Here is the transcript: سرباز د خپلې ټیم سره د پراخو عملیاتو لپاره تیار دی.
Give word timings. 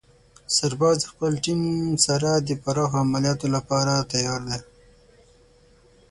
سرباز 0.55 0.95
د 1.01 1.05
خپلې 1.11 1.37
ټیم 1.45 1.59
سره 2.07 2.29
د 2.47 2.49
پراخو 2.63 2.97
عملیاتو 3.05 3.47
لپاره 3.55 3.93
تیار 4.11 4.39
دی. 4.49 4.59